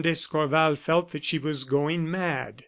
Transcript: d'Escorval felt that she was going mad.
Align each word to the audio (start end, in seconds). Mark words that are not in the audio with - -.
d'Escorval 0.03 0.75
felt 0.77 1.09
that 1.11 1.23
she 1.23 1.37
was 1.37 1.63
going 1.63 2.09
mad. 2.09 2.59